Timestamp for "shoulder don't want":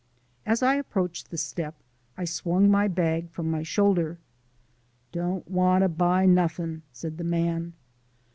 3.61-5.83